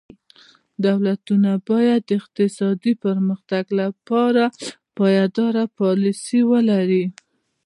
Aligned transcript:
دولتونه 0.85 1.51
باید 1.69 2.01
د 2.05 2.11
اقتصادي 2.19 2.93
پرمختګ 3.05 3.63
لپاره 3.81 4.43
پایداره 4.97 5.63
پالیسي 5.79 6.41
ولري. 6.51 7.05